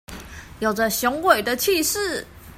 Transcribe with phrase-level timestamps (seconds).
[0.57, 2.25] 有著雄偉的氣勢